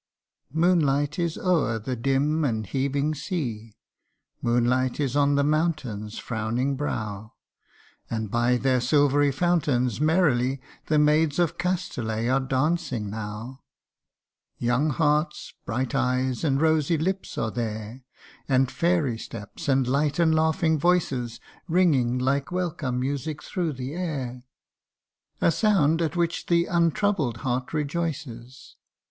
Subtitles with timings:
[0.51, 3.75] MOONLIGHT is o'er the dim and heaving sea,
[4.41, 7.33] Moonlight is on the mountain's frowning brow,
[8.09, 13.59] And by their silvery fountains merrily The maids of Castaly are dancing now.
[14.57, 18.01] Young hearts, bright eyes, and rosy lips are there,
[18.49, 24.45] And fairy steps, and light and laughing voices, Ringing like welcome music through the air
[25.41, 28.77] A sound at which the untroubled heart rejoices.